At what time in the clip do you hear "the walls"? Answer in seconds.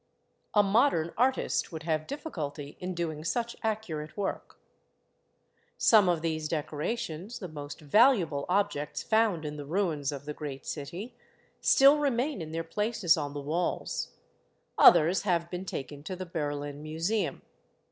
13.35-14.13